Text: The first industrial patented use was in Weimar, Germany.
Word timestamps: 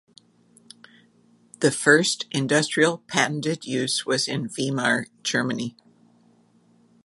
The 1.59 1.69
first 1.69 2.25
industrial 2.31 3.03
patented 3.07 3.65
use 3.65 4.03
was 4.03 4.27
in 4.27 4.47
Weimar, 4.47 5.05
Germany. 5.21 5.75